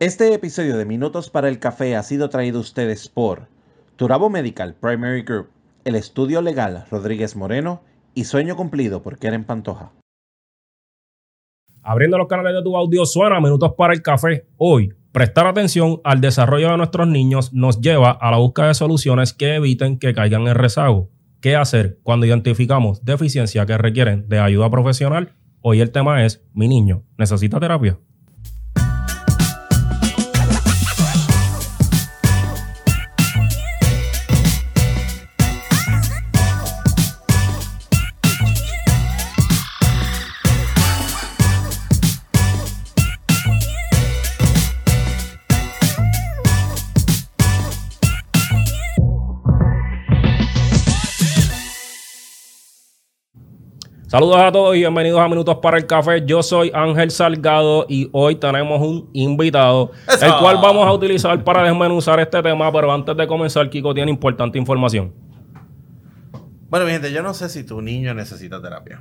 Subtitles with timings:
[0.00, 3.48] Este episodio de Minutos para el Café ha sido traído a ustedes por
[3.96, 5.48] Turabo Medical Primary Group,
[5.84, 7.82] el estudio legal Rodríguez Moreno
[8.14, 9.92] y Sueño Cumplido por Keren Pantoja.
[11.82, 14.46] Abriendo los canales de tu audio suena Minutos para el Café.
[14.56, 19.34] Hoy, prestar atención al desarrollo de nuestros niños nos lleva a la búsqueda de soluciones
[19.34, 21.10] que eviten que caigan en rezago.
[21.42, 25.34] ¿Qué hacer cuando identificamos deficiencias que requieren de ayuda profesional?
[25.60, 27.98] Hoy el tema es, mi niño, ¿necesita terapia?
[54.10, 56.24] Saludos a todos y bienvenidos a Minutos para el Café.
[56.26, 61.62] Yo soy Ángel Salgado y hoy tenemos un invitado, el cual vamos a utilizar para
[61.62, 62.72] desmenuzar este tema.
[62.72, 65.12] Pero antes de comenzar, Kiko tiene importante información.
[66.68, 69.00] Bueno, mi gente, yo no sé si tu niño necesita terapia.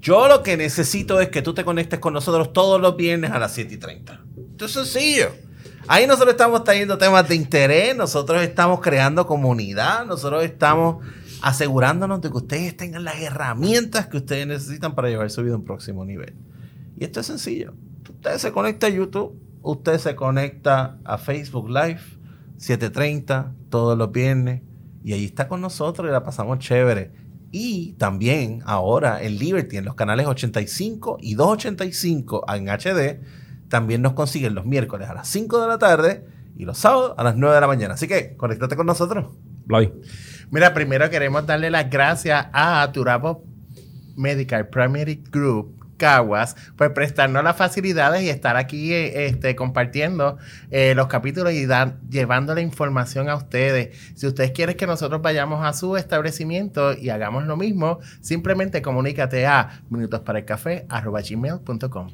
[0.00, 3.38] Yo lo que necesito es que tú te conectes con nosotros todos los viernes a
[3.38, 4.18] las 7 y 30.
[4.52, 5.28] Esto es sencillo.
[5.88, 11.04] Ahí nosotros estamos trayendo temas de interés, nosotros estamos creando comunidad, nosotros estamos
[11.42, 15.56] asegurándonos de que ustedes tengan las herramientas que ustedes necesitan para llevar su vida a
[15.56, 16.34] un próximo nivel.
[16.96, 17.74] Y esto es sencillo.
[18.08, 22.00] Usted se conecta a YouTube, usted se conecta a Facebook Live,
[22.58, 24.62] 7.30, todos los viernes,
[25.02, 27.10] y ahí está con nosotros y la pasamos chévere.
[27.50, 33.20] Y también ahora en Liberty, en los canales 85 y 285 en HD,
[33.68, 36.24] también nos consiguen los miércoles a las 5 de la tarde
[36.56, 37.94] y los sábados a las 9 de la mañana.
[37.94, 39.26] Así que conéctate con nosotros.
[39.66, 39.92] Bye.
[40.52, 43.42] Mira, primero queremos darle las gracias a Turabo
[44.16, 45.78] Medical Primary Group.
[45.96, 50.36] Caguas, por prestarnos las facilidades y estar aquí eh, este, compartiendo
[50.72, 53.96] eh, los capítulos y dar, llevando la información a ustedes.
[54.16, 59.46] Si ustedes quieren que nosotros vayamos a su establecimiento y hagamos lo mismo, simplemente comunícate
[59.46, 62.08] a minutosparaelcafé.com.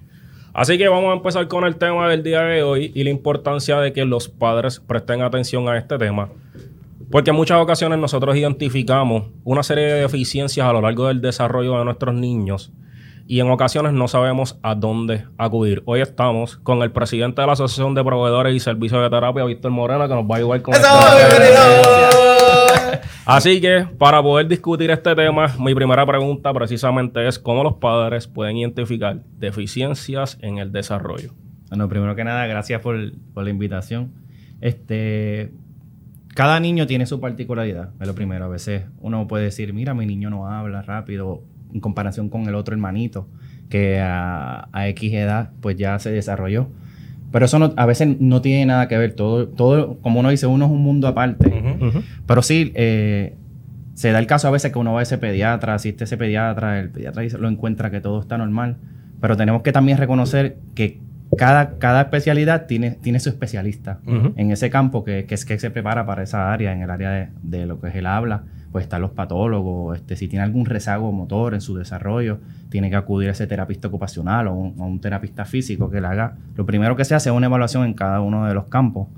[0.52, 3.80] Así que vamos a empezar con el tema del día de hoy y la importancia
[3.80, 6.28] de que los padres presten atención a este tema.
[7.10, 11.78] Porque en muchas ocasiones nosotros identificamos una serie de deficiencias a lo largo del desarrollo
[11.78, 12.70] de nuestros niños
[13.26, 15.82] y en ocasiones no sabemos a dónde acudir.
[15.86, 19.70] Hoy estamos con el presidente de la Asociación de Proveedores y Servicios de Terapia, Víctor
[19.70, 20.88] Morena, que nos va a ayudar con esto.
[23.24, 28.26] Así que para poder discutir este tema, mi primera pregunta precisamente es cómo los padres
[28.26, 31.32] pueden identificar deficiencias en el desarrollo.
[31.68, 32.96] Bueno, primero que nada, gracias por,
[33.32, 34.12] por la invitación.
[34.60, 35.52] Este,
[36.38, 38.44] cada niño tiene su particularidad, es lo primero.
[38.44, 41.42] A veces uno puede decir, mira, mi niño no habla rápido
[41.74, 43.26] en comparación con el otro hermanito
[43.68, 46.68] que a, X edad pues ya se desarrolló.
[47.32, 49.14] Pero eso a veces no tiene nada que ver.
[49.14, 51.50] Todo, todo, como uno dice, uno es un mundo aparte.
[52.24, 53.34] Pero sí, eh,
[53.94, 56.16] se da el caso a veces que uno va a ese pediatra, asiste a ese
[56.16, 58.76] pediatra, el pediatra lo encuentra que todo está normal.
[59.20, 61.00] Pero tenemos que también reconocer que
[61.36, 66.06] cada, cada especialidad tiene, tiene su especialista en ese campo que, es que se prepara
[66.06, 69.10] para esa área, en el área de, lo que es el habla, pues están los
[69.10, 72.38] patólogos, este, si tiene algún rezago motor en su desarrollo,
[72.70, 76.36] tiene que acudir a ese terapista ocupacional o un, un terapista físico que le haga.
[76.56, 79.08] Lo primero que se hace es una evaluación en cada uno de los campos.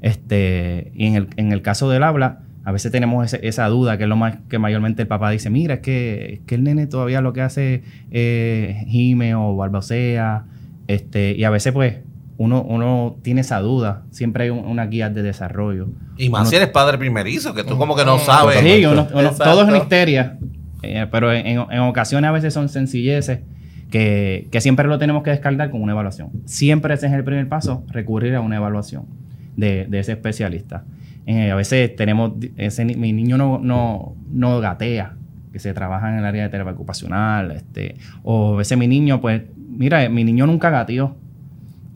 [0.00, 4.04] Este, y en el, en el caso del habla, a veces tenemos esa duda, que
[4.04, 7.20] es lo más que mayormente el papá dice, mira, es que, que el nene todavía
[7.20, 10.46] lo que hace es gime o balbucea
[10.88, 11.96] este, y a veces, pues,
[12.38, 14.04] uno, uno tiene esa duda.
[14.10, 15.88] Siempre hay una guía de desarrollo.
[16.16, 18.58] Y más si eres padre primerizo, que tú como que no sabes.
[18.60, 20.38] Sí, todo es una histeria.
[20.82, 23.40] Eh, pero en, ocasiones a veces son sencilleces
[23.90, 26.30] que, siempre lo tenemos que descargar con una evaluación.
[26.44, 29.06] Siempre ese es el primer paso, recurrir a una evaluación
[29.56, 30.84] de, ese especialista.
[31.26, 35.16] Eh, a veces tenemos, ese, mi niño no, no, no gatea,
[35.52, 39.20] que se trabaja en el área de terapia ocupacional, este, o a veces mi niño
[39.22, 39.42] pues
[39.76, 41.16] mira, mi niño nunca gateó.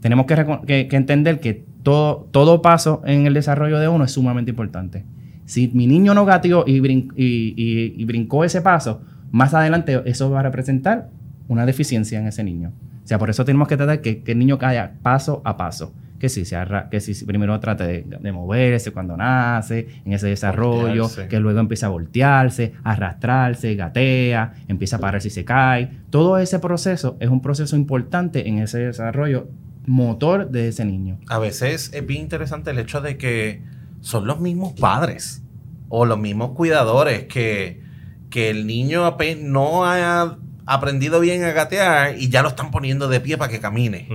[0.01, 5.05] Tenemos que, entender que todo, paso en el desarrollo de uno es sumamente importante.
[5.45, 6.81] Si mi niño no gateó y,
[7.17, 11.11] y, brincó ese paso, más adelante eso va a representar
[11.49, 12.73] una deficiencia en ese niño.
[13.05, 16.29] O sea, por eso tenemos que tratar que el niño caiga paso a paso que
[16.29, 16.57] si, se
[16.91, 21.89] que si primero trate de, moverse cuando nace, en ese desarrollo, que luego empieza a
[21.89, 25.91] voltearse, arrastrarse, gatea, empieza a parar si se cae.
[26.11, 29.49] Todo ese proceso es un proceso importante en ese desarrollo
[29.87, 31.19] motor de ese niño.
[31.29, 33.63] A veces es bien interesante el hecho de que
[34.03, 35.43] son los mismos padres
[35.89, 37.81] o los mismos cuidadores que,
[38.29, 43.21] que el niño no haya aprendido bien a gatear y ya lo están poniendo de
[43.21, 44.07] pie para que camine.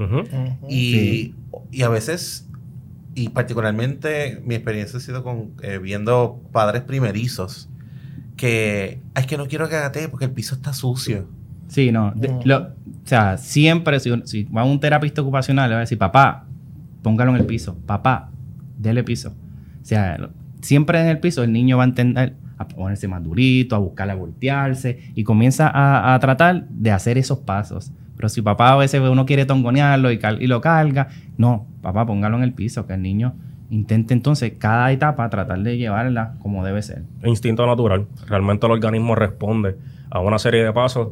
[0.70, 1.36] Y, Sí.
[1.76, 2.48] Y a veces,
[3.14, 7.70] y particularmente mi experiencia ha sido con eh, viendo padres primerizos
[8.38, 11.28] que "Ay, es que no quiero que gatee porque el piso está sucio.
[11.68, 12.12] Sí, no.
[12.16, 12.40] de- Mm.
[12.46, 15.98] lo- o sea, siempre, si, si va a un terapista ocupacional, le va a decir,
[15.98, 16.46] papá,
[17.02, 17.76] póngalo en el piso.
[17.86, 18.30] Papá,
[18.78, 19.30] dele piso.
[19.82, 20.30] O sea, lo-
[20.62, 24.10] siempre en el piso el niño va a entender a ponerse más durito, a buscar
[24.10, 27.92] a voltearse y comienza a, a tratar de hacer esos pasos.
[28.16, 31.08] Pero si papá a veces uno quiere tongonearlo y, cal- y lo carga,
[31.38, 33.34] no, papá, póngalo en el piso, que el niño
[33.70, 37.02] intente entonces cada etapa tratar de llevarla como debe ser.
[37.24, 38.06] instinto natural.
[38.28, 39.76] Realmente el organismo responde
[40.12, 41.10] a una serie de pasos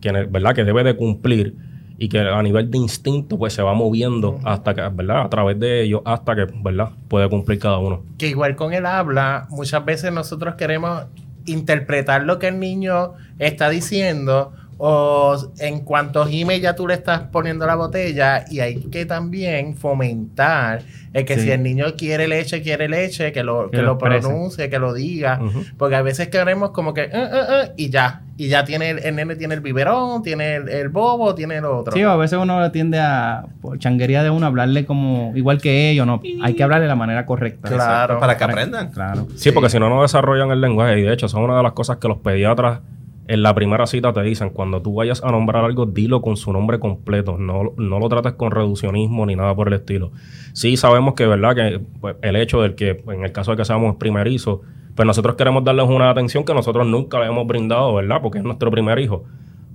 [0.00, 0.54] que, ¿verdad?
[0.54, 1.56] que debe de cumplir
[1.98, 5.22] y que a nivel de instinto pues se va moviendo hasta que, ¿verdad?
[5.22, 6.90] A través de ellos hasta que, ¿verdad?
[7.08, 8.04] Puede cumplir cada uno.
[8.16, 11.06] que igual con el habla, muchas veces nosotros queremos
[11.46, 17.20] interpretar lo que el niño está diciendo o en cuanto gime ya tú le estás
[17.32, 20.82] poniendo la botella y hay que también fomentar
[21.12, 21.40] el que Sí.
[21.42, 24.92] si el niño quiere leche, quiere leche, que lo, que Que lo pronuncie, que lo
[24.94, 25.40] diga,
[25.76, 28.98] porque a veces queremos como que "Uh, uh, uh", y ya, y ya tiene el,
[29.00, 31.92] el nene tiene el biberón, tiene el, el bobo, tiene el otro.
[31.94, 35.90] Sí, o a veces uno tiende a, por changuería de uno, hablarle como igual que
[35.90, 36.20] ellos, ¿no?
[36.42, 37.68] Hay que hablarle de la manera correcta.
[37.68, 38.20] Claro.
[38.20, 38.90] Para que aprendan.
[38.92, 39.26] Claro.
[39.34, 41.00] Sí, porque si no, no desarrollan el lenguaje.
[41.00, 42.80] Y de hecho, son una de las cosas que los pediatras
[43.28, 44.50] en la primera cita te dicen.
[44.50, 47.38] Cuando tú vayas a nombrar algo, dilo con su nombre completo.
[47.38, 50.10] No, no lo trates con reduccionismo ni nada por el estilo.
[50.54, 51.54] Sí sabemos que, ¿verdad?
[51.54, 54.60] Que pues, el hecho del que, en el caso de que seamos primerizos,
[54.96, 58.20] pues nosotros queremos darles una atención que nosotros nunca le hemos brindado, ¿verdad?
[58.20, 59.24] Porque es nuestro primer hijo.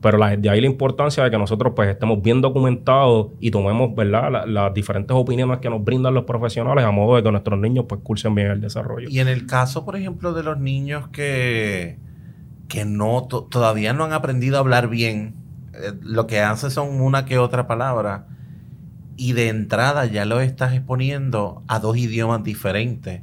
[0.02, 4.30] Pero de ahí la importancia de que nosotros pues estemos bien documentados y tomemos, ¿verdad?
[4.30, 7.86] La- las diferentes opiniones que nos brindan los profesionales a modo de que nuestros niños
[7.88, 9.08] pues cursen bien el desarrollo.
[9.10, 12.00] Y en el caso, por ejemplo, de los niños que,
[12.68, 15.34] que no to- todavía no han aprendido a hablar bien,
[15.74, 18.26] eh, lo que hacen son una que otra palabra,
[19.16, 23.22] y de entrada ya lo estás exponiendo a dos idiomas diferentes.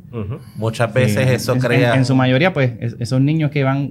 [0.57, 1.93] Muchas veces Sí, eso en- crea...
[1.95, 3.91] En, en su mayoría, pues, es- esos niños que van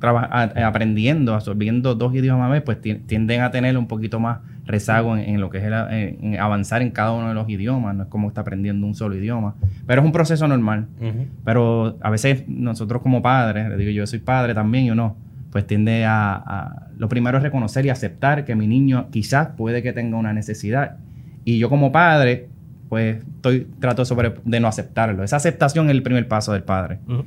[0.00, 3.88] a- a- aprendiendo, absorbiendo dos idiomas a la vez, pues ti- tienden a tener un
[3.88, 4.38] poquito más
[4.68, 7.96] rezago en, en lo que es el en- avanzar en cada uno de los idiomas.
[7.96, 9.54] No es como está aprendiendo un solo idioma.
[9.86, 10.86] Pero es un proceso normal.
[11.00, 11.26] Ujú.
[11.44, 15.16] Pero a veces nosotros como padres, le digo yo soy padre también y uno,
[15.50, 19.82] pues tiende a, a- Lo primero es reconocer y aceptar que mi niño quizás puede
[19.82, 20.96] que tenga una necesidad.
[21.44, 22.48] Y yo como padre,
[22.90, 25.22] pues estoy, trato sobre, de no aceptarlo.
[25.24, 26.98] Esa aceptación es el primer paso del padre.
[27.08, 27.24] Ujú.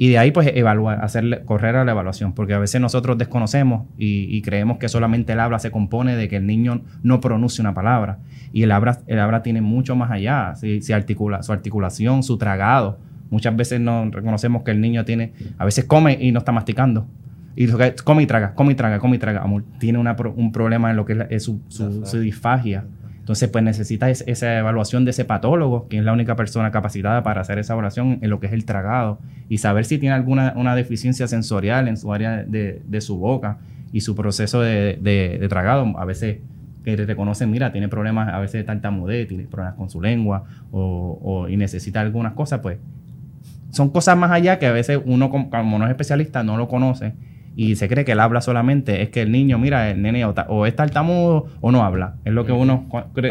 [0.00, 3.86] Y de ahí, pues, evaluar, hacerle, correr a la evaluación, porque a veces nosotros desconocemos
[3.98, 7.60] y, y creemos que solamente el habla se compone de que el niño no pronuncie
[7.62, 8.18] una palabra.
[8.52, 12.38] Y el habla, el habla tiene mucho más allá, si, si articula, su articulación, su
[12.38, 12.98] tragado.
[13.30, 17.08] Muchas veces no reconocemos que el niño tiene, a veces come y no está masticando.
[17.56, 19.42] Y lo que- come y traga, come y traga, come y traga.
[19.42, 22.84] Amor, tiene una un problema en lo que es, la- es su, su- su disfagia.
[23.28, 27.22] Entonces, pues necesita es- esa evaluación de ese patólogo, que es la única persona capacitada
[27.22, 29.18] para hacer esa evaluación en lo que es el tragado
[29.50, 33.58] y saber si tiene alguna una deficiencia sensorial en su área de, de su boca
[33.92, 35.98] y su proceso de, de- tragado.
[35.98, 36.38] A veces
[36.86, 40.44] que le reconocen, mira, tiene problemas a veces de tartamudez, tiene problemas con su lengua
[40.72, 42.78] o, o- y necesita algunas cosas, pues
[43.72, 47.12] son cosas más allá que a veces uno como no es especialista no lo conoce
[47.58, 49.02] y se cree que él habla solamente.
[49.02, 52.14] Es que el niño, mira, el nene o, ta- o es tartamudo o no habla.
[52.24, 52.86] Es lo que uno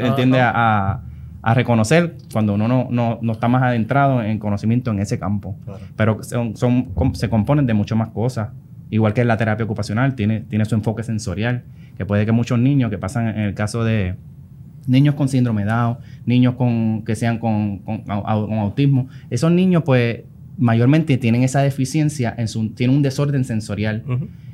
[0.09, 1.01] entiende a, a-
[1.41, 5.55] a reconocer cuando uno no, no- no está más adentrado en conocimiento en ese campo.
[5.95, 8.49] Pero son, son- se componen de mucho más cosas.
[8.89, 11.63] Igual que la terapia ocupacional, tiene, tiene su enfoque sensorial,
[11.97, 14.15] que puede que muchos niños que pasan en el caso de
[14.87, 20.23] niños con síndrome de Down, niños con, que sean con, con autismo, esos niños pues
[20.57, 24.03] mayormente tienen esa deficiencia, en su, tienen un desorden sensorial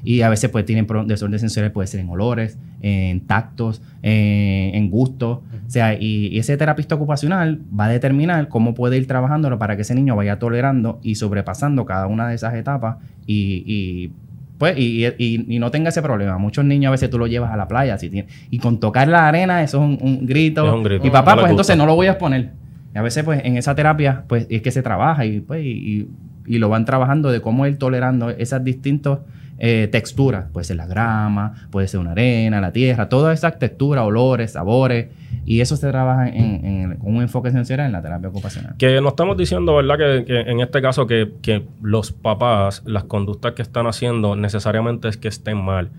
[0.03, 4.89] y a veces pues tienen desorden sensorial, puede ser en olores, en tactos, en, en
[4.89, 5.39] gustos.
[5.65, 9.75] O sea, y, y ese terapista ocupacional va a determinar cómo puede ir trabajándolo para
[9.75, 14.11] que ese niño vaya tolerando y sobrepasando cada una de esas etapas y, y,
[14.57, 16.37] pues y, y- y no tenga ese problema.
[16.37, 19.07] Muchos niños a veces tú los llevas a la playa si tiene- y con tocar
[19.07, 20.67] la arena eso es un, un grito.
[20.67, 21.07] Es un grito.
[21.07, 22.51] Y papá, No pues entonces no lo voy a exponer.
[22.95, 26.07] A veces pues en esa terapia pues es que se trabaja y pues y,
[26.47, 29.19] y- lo van trabajando de cómo ir tolerando esas distintas
[29.59, 30.45] eh, texturas.
[30.51, 35.07] Puede ser la grama, puede ser una arena, la tierra, todas esas texturas, olores, sabores.
[35.45, 38.75] Y eso se trabaja en, en- un enfoque sensorial en la terapia ocupacional.
[38.77, 39.97] Que no estamos diciendo, ¿verdad?
[39.97, 45.07] Que, que en este caso que, que los papás, las conductas que están haciendo necesariamente
[45.07, 45.91] es que estén mal.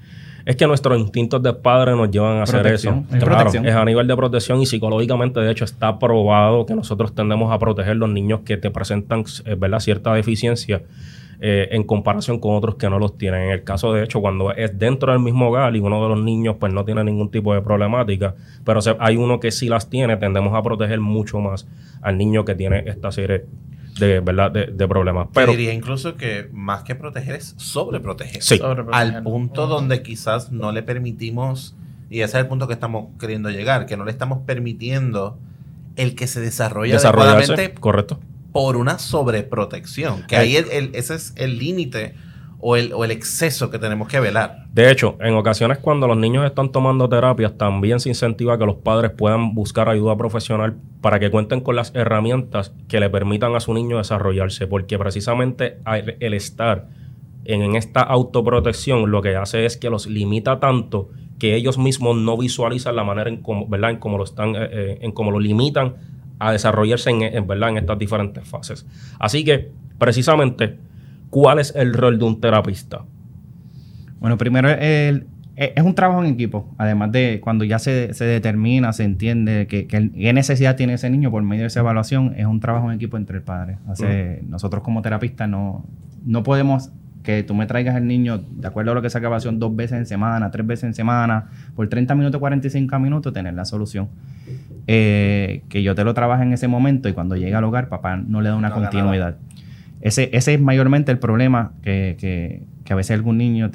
[0.47, 2.91] Es que nuestros instintos de padre nos llevan a hacer eso.
[3.11, 3.67] es Claro, protección.
[3.67, 7.59] es a nivel de protección y psicológicamente, de hecho, está probado que nosotros tendemos a
[7.59, 9.81] proteger los niños que te presentan eh, ¿verdad?
[9.81, 10.83] cierta deficiencia
[11.41, 13.43] eh, en comparación con otros que no los tienen.
[13.45, 16.23] En el caso, de hecho, cuando es dentro del mismo hogar y uno de los
[16.23, 18.35] niños pues no tiene ningún tipo de problemática,
[18.65, 21.67] pero se- hay uno que sí las tiene, tendemos a proteger mucho más
[22.03, 23.45] al niño que tiene esta serie
[23.99, 24.51] de, ¿verdad?
[24.51, 25.29] de, de problemas.
[25.33, 28.43] Pero diría incluso que más que proteger es sobreproteger.
[28.43, 28.59] Sí.
[28.59, 28.95] Sobreproteger.
[29.17, 31.75] Al punto donde quizás no le permitimos,
[32.11, 35.39] y ese es el punto que estamos queriendo llegar, que no le estamos permitiendo
[35.97, 36.41] el que se
[36.97, 38.21] adecuadamente correcto.
[38.53, 40.25] por una sobreprotección.
[40.27, 42.15] Que ahí el- el- ese es el límite
[42.61, 44.67] o el, exceso que tenemos que velar.
[44.73, 48.77] De hecho, en ocasiones cuando los niños están tomando terapias, también se incentiva que los
[48.77, 53.61] padres puedan buscar ayuda profesional para que cuenten con las herramientas que le permitan a
[53.61, 55.79] su niño desarrollarse, porque precisamente
[56.21, 56.89] el estar
[57.45, 62.37] en, esta autoprotección lo que hace es que los limita tanto que ellos mismos no
[62.39, 63.69] visualizan la manera en cómo.
[63.71, 65.97] En cómo lo están, eh, eh, en cómo lo limitan
[66.39, 68.87] a desarrollarse en, en estas diferentes fases.
[69.19, 70.79] Así que, precisamente,
[71.35, 73.03] ¿cuál es el rol de un terapista?
[74.21, 75.27] Bueno, primero el-
[75.57, 76.73] e- es un trabajo en equipo.
[76.79, 81.31] Además de cuando ya se, se determina, se entiende que, qué necesidad tiene ese niño
[81.33, 83.79] por medio de esa evaluación, es un trabajo en equipo entre el padre.
[83.89, 85.85] Hace- Nosotros como terapistas no,
[86.25, 86.91] no podemos
[87.25, 89.99] que tú me traigas el niño, de acuerdo a lo que esa evaluación, dos veces
[89.99, 94.09] en semana, tres veces en semana, por 30 minutos, 45 minutos, tener la solución.
[94.87, 98.17] Eh, que yo te lo trabaje en ese momento y cuando llegue al hogar, papá
[98.17, 99.37] no le da una No continuidad.
[100.05, 103.71] Ese, ese es mayormente el problema que, que- que a veces algún niño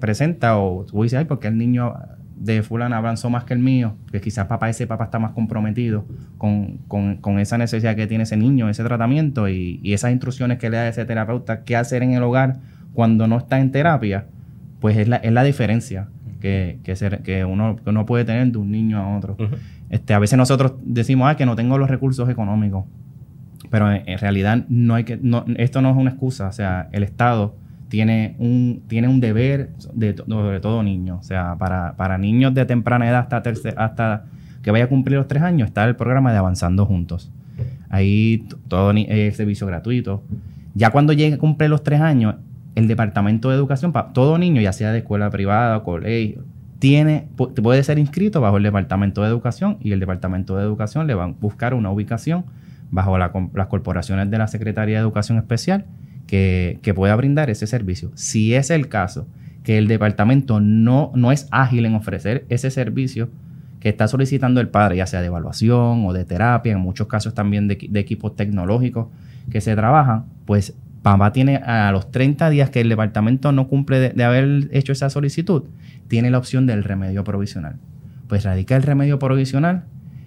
[0.00, 1.94] presenta o tú dices, ay, porque el niño
[2.36, 6.04] de fulana avanzó más que el mío, que quizás papá, ese papá está más comprometido
[6.36, 10.58] con, con- con esa necesidad que tiene ese niño, ese tratamiento y, y esas instrucciones
[10.58, 12.58] que le da ese terapeuta, qué hacer en el hogar
[12.92, 14.26] cuando no está en terapia,
[14.80, 16.08] pues es la, es la diferencia
[16.40, 19.36] que, que, se- que uno, que uno puede tener de un niño a otro.
[19.88, 22.84] Este, a veces nosotros decimos ah, que no tengo los recursos económicos,
[23.74, 26.46] pero en, realidad no hay que, no, esto no es una excusa.
[26.46, 27.56] O sea, el Estado
[27.88, 31.18] tiene un, tiene un deber de, sobre todo niños.
[31.18, 34.26] O sea, para, para niños de temprana edad hasta, terce- hasta
[34.62, 37.32] que vaya a cumplir los tres años está el programa de Avanzando Juntos.
[37.90, 40.22] Ahí todo es servicio gratuito.
[40.76, 42.36] Ya cuando llegue a cumplir los tres años,
[42.76, 46.44] el Departamento de Educación, para todo niño, ya sea de escuela privada o colegio,
[46.78, 51.08] tiene, pu- puede ser inscrito bajo el Departamento de Educación y el Departamento de Educación
[51.08, 52.44] le va a buscar una ubicación
[52.94, 55.84] bajo las corporaciones de la Secretaría de Educación Especial
[56.26, 58.12] que, que pueda brindar ese servicio.
[58.14, 59.26] Si es el caso
[59.64, 63.30] que el departamento no, no es ágil en ofrecer ese servicio
[63.80, 67.34] que está solicitando el padre, ya sea de evaluación o de terapia, en muchos casos
[67.34, 69.08] también de, de equipos tecnológicos
[69.50, 74.10] que se trabajan, pues papá tiene a los 30 días que el departamento no cumple
[74.10, 75.64] de haber hecho esa solicitud,
[76.08, 77.76] tiene la opción del remedio provisional.
[78.28, 79.84] Pues radica el remedio provisional,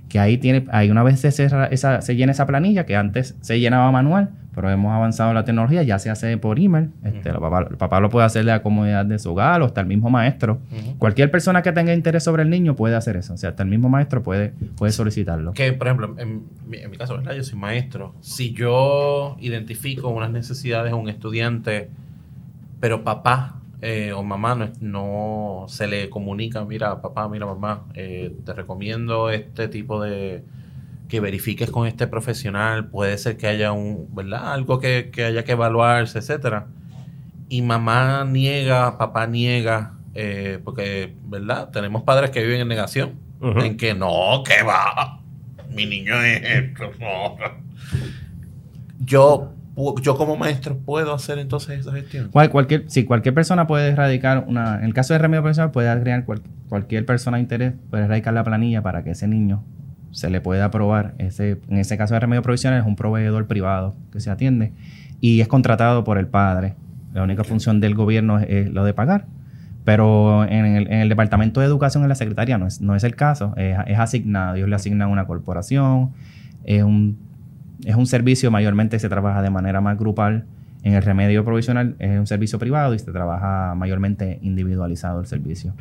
[0.09, 3.35] que ahí tiene, ahí una vez se, cerra esa, se llena esa planilla, que antes
[3.41, 7.29] se llenaba manual, pero hemos avanzado en la tecnología, ya se hace por email, este,
[7.29, 9.81] el, papá, el papá lo puede hacer de la comodidad de su hogar o hasta
[9.81, 10.59] el mismo maestro.
[10.97, 13.69] Cualquier persona que tenga interés sobre el niño puede hacer eso, o sea, hasta el
[13.69, 15.53] mismo maestro puede, puede solicitarlo.
[15.53, 17.35] Que, por ejemplo, en mi, en mi caso, ¿verdad?
[17.35, 18.15] Yo soy maestro.
[18.21, 21.89] Si yo identifico unas necesidades de un estudiante,
[22.79, 28.35] pero papá eh, o mamá no, no se le comunica, mira, papá, mira, mamá, eh,
[28.45, 30.43] te recomiendo este tipo de
[31.07, 34.53] que verifiques con este profesional, puede ser que haya un, ¿verdad?
[34.53, 36.67] Algo que, que haya que evaluarse, etcétera.
[37.49, 41.69] Y mamá niega, papá niega, eh, porque, ¿verdad?
[41.69, 45.21] Tenemos padres que viven en negación, en que no, que va,
[45.69, 47.37] mi niño es esto, no.
[48.99, 49.53] Yo,
[50.01, 52.29] yo como maestro puedo hacer entonces esa gestión.
[52.29, 54.79] Cual- cualquier, sí, cualquier persona puede erradicar una.
[54.79, 58.33] En el caso de remedio profesional, puede agregar cual- cualquier persona de interés, puede erradicar
[58.33, 59.63] la planilla para que ese niño
[60.11, 61.13] se le pueda aprobar.
[61.19, 64.71] Ese, en ese caso de remedio provisional es un proveedor privado que se atiende
[65.21, 66.73] y es contratado por el padre.
[67.13, 69.25] La única función del gobierno es, es lo de pagar.
[69.85, 73.03] Pero en el, en el Departamento de Educación en la Secretaría no es, no es
[73.05, 74.55] el caso, es, es asignado.
[74.55, 76.11] Ellos le asignan una corporación,
[76.65, 77.17] es un
[77.85, 80.45] es un servicio, mayormente se trabaja de manera más grupal.
[80.83, 85.73] En el remedio provisional es un servicio privado y se trabaja mayormente individualizado el servicio.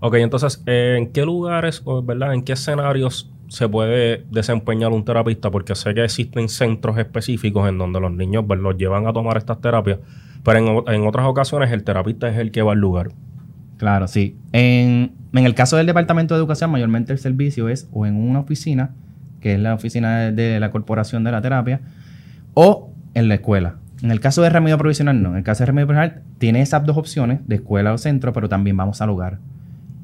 [0.00, 5.04] Ok, entonces, eh, ¿en qué lugares o verdad, en qué escenarios se puede desempeñar un
[5.04, 5.50] terapista?
[5.50, 9.36] Porque sé que existen centros específicos en donde los niños pues, los llevan a tomar
[9.36, 9.98] estas terapias,
[10.42, 13.10] pero en, en otras ocasiones el terapista es el que va al lugar.
[13.76, 14.36] Claro, sí.
[14.52, 18.40] En, en el caso del Departamento de Educación, mayormente el servicio es o en una
[18.40, 18.94] oficina,
[19.40, 21.80] que es la oficina de, la Corporación de la Terapia,
[22.54, 23.76] o en la escuela.
[24.02, 25.30] En el caso de remedio provisional, no.
[25.30, 28.48] En el caso de remedio provisional, tiene esas dos opciones, de escuela o centro, pero
[28.48, 29.38] también vamos al hogar.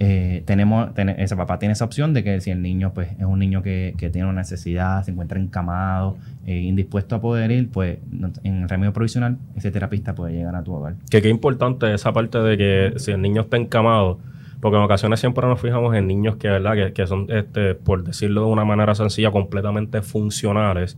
[0.05, 3.25] Eh, tenemos, ten- ese papá tiene esa opción de que si el niño pues, es
[3.25, 7.69] un niño que, que tiene una necesidad, se encuentra encamado, eh, indispuesto a poder ir,
[7.69, 7.99] pues
[8.43, 10.95] en el remedio provisional, ese terapista puede llegar a tu hogar.
[11.09, 14.19] Que qué importante esa parte de que si el niño está encamado,
[14.63, 16.75] porque en ocasiones siempre nos fijamos en niños que, ¿verdad?
[16.77, 20.97] que, que son, este, por decirlo de una manera sencilla, completamente funcionales.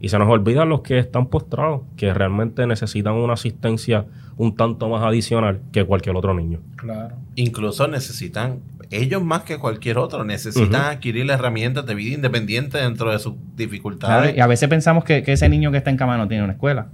[0.00, 4.06] Y se nos olvidan los que están postrados, que realmente necesitan una asistencia
[4.38, 6.60] un tanto más adicional que cualquier otro niño.
[6.76, 7.14] Claro.
[7.36, 13.18] Incluso necesitan, ellos más que cualquier otro, necesitan adquirir herramientas de vida independiente dentro de
[13.18, 14.36] sus Claro, dificultades.
[14.38, 16.86] y a veces pensamos que, que ese niño que está encamado no tiene una escuela.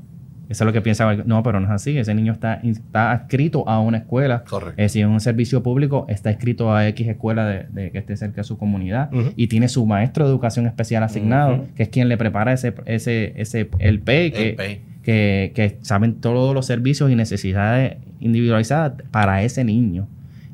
[0.48, 1.14] Eso es lo que piensa.
[1.14, 1.98] No, pero no es así.
[1.98, 4.44] Ese niño está, está adscrito a una escuela.
[4.44, 4.80] Correcto.
[4.80, 8.16] Eh, si es un servicio público, está inscrito a X escuela de, de que esté
[8.16, 12.08] cerca de su comunidad y tiene su maestro de educación especial asignado, que es quien
[12.08, 14.88] le prepara ese, ese, ese el PEI, que.
[14.98, 20.06] Que, que saben todos los servicios y necesidades individualizadas para ese niño.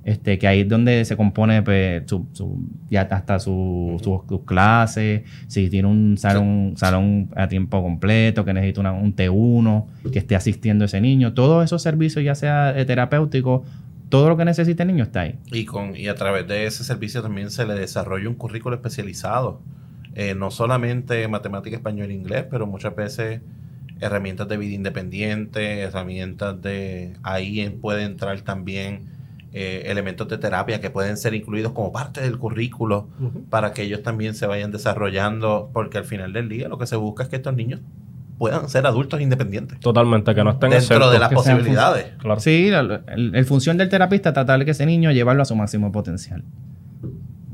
[0.04, 4.40] Este, que ahí es donde se compone pues, su, su- ya hasta su, su- sus
[4.44, 10.18] clases, si tiene un salón, salón a tiempo completo, que necesita una- un T1, que
[10.18, 13.64] esté asistiendo a ese niño, todos esos servicios, ya sea terapéutico,
[14.10, 15.36] todo lo que necesite el niño está ahí.
[15.50, 19.62] Y, con, y a través de ese servicio también se le desarrolla un currículo especializado.
[20.14, 23.40] Eh, no solamente matemática, español e inglés, pero muchas veces
[24.00, 27.14] herramientas de vida independiente, herramientas de...
[27.22, 29.00] Ahí puede entrar también
[29.56, 33.06] eh, elementos de terapia que pueden ser incluidos como parte del currículo
[33.50, 36.96] para que ellos también se vayan desarrollando, porque al final del día lo que se
[36.96, 37.80] busca es que estos niños
[38.36, 39.78] puedan ser adultos independientes.
[39.78, 42.06] Totalmente, que no estén Dentro de las posibilidades.
[42.18, 42.40] Claro.
[42.40, 45.44] Sí, la, el, el función del terapista es tratar de que ese niño llevarlo a
[45.44, 46.42] su máximo potencial.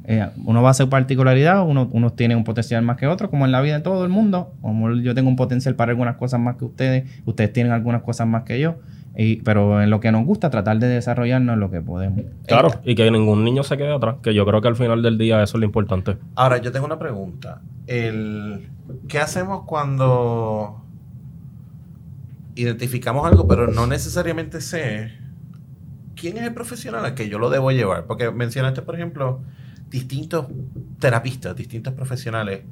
[0.05, 3.45] Eh, uno va a su particularidad, uno, unos tienen un potencial más que otro, como
[3.45, 4.55] en la vida de todo el mundo.
[4.63, 8.27] Como yo tengo un potencial para algunas cosas más que ustedes, ustedes tienen algunas cosas
[8.27, 8.77] más que yo.
[9.17, 12.25] Y, pero en lo que nos gusta, tratar de desarrollarnos lo que podemos.
[12.47, 15.19] Claro, y que ningún niño se quede atrás, que yo creo que al final del
[15.19, 16.17] día eso es lo importante.
[16.37, 17.61] Ahora, yo tengo una pregunta.
[17.87, 18.69] El,
[19.09, 20.83] ¿Qué hacemos cuando
[22.55, 25.13] identificamos algo, pero no necesariamente sé
[26.15, 28.07] quién es el profesional al que yo lo debo llevar?
[28.07, 29.41] Porque mencionaste, por ejemplo,
[29.91, 30.47] distintos
[30.99, 32.63] terapistas, distintos profesionales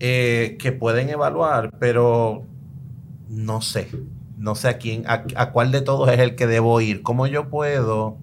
[0.00, 2.44] eh, que pueden evaluar, pero
[3.28, 3.88] no sé.
[4.42, 7.02] No sé a quién, a, a cuál de todos es el que debo ir.
[7.02, 8.18] ¿Cómo yo puedo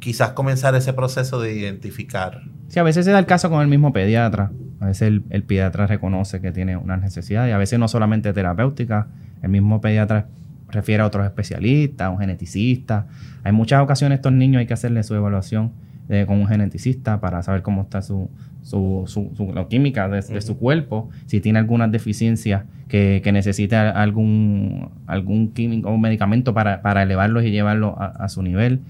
[0.00, 2.42] quizás comenzar ese proceso de identificar?
[2.68, 4.50] Sí, a veces se da el caso con el mismo pediatra.
[4.80, 8.32] A veces el, el pediatra reconoce que tiene una necesidad y a veces no solamente
[8.32, 9.06] terapéutica,
[9.42, 10.26] el mismo pediatra
[10.68, 13.06] refiere a otros especialistas, a un geneticista.
[13.44, 15.72] Hay muchas ocasiones estos niños hay que hacerle su evaluación
[16.08, 18.28] eh, con un geneticista para saber cómo está su,
[18.66, 23.30] su, su- su- la química de, de su cuerpo, si tiene algunas deficiencias que, que
[23.30, 28.80] necesita algún, algún químico o medicamento para, para elevarlos y llevarlos a, a su nivel.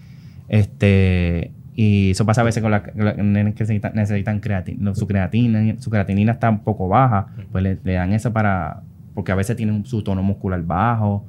[0.48, 5.06] Este, y eso pasa a veces con las la, que necesitan, necesitan creati- no, su
[5.06, 8.80] creatina, su creatinina está un poco baja, pues le, le dan eso para,
[9.14, 11.26] porque a veces tienen su tono muscular bajo.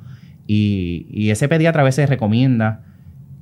[0.48, 2.82] Y, y ese pediatra a veces recomienda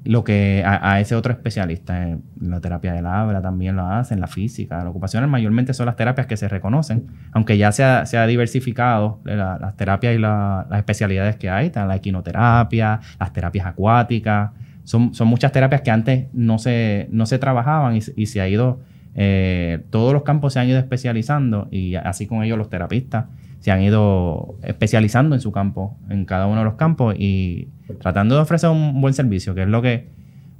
[0.05, 2.09] lo que a, ese otro especialista.
[2.09, 5.95] En la terapia del habla también lo hacen, la física, la ocupacional, mayormente son las
[5.95, 10.77] terapias que se reconocen, aunque ya se ha, diversificado la- las terapias y la- las
[10.79, 14.51] especialidades que hay, está la equinoterapia, las terapias acuáticas,
[14.83, 18.47] son, son muchas terapias que antes no se, no se trabajaban y, y se ha
[18.47, 18.79] ido,
[19.15, 23.25] eh, todos los campos se han ido especializando y así con ellos los terapistas
[23.65, 28.35] se han ido especializando en su campo, en cada uno de los campos y tratando
[28.35, 30.07] de ofrecer un buen servicio, que es lo que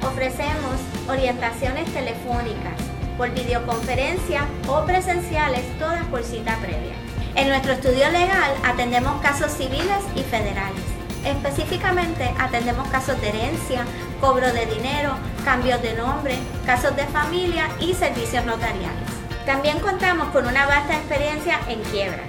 [0.08, 2.80] Ofrecemos orientaciones telefónicas,
[3.18, 6.96] por videoconferencia o presenciales, todas por cita previa.
[7.36, 10.93] En nuestro estudio legal atendemos casos civiles y federales.
[11.26, 13.86] Específicamente atendemos casos de herencia,
[14.20, 19.08] cobro de dinero, cambios de nombre, casos de familia y servicios notariales.
[19.46, 22.28] También contamos con una vasta experiencia en quiebras.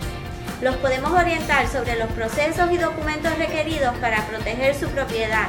[0.60, 5.46] Los podemos orientar sobre los procesos y documentos requeridos para proteger su propiedad,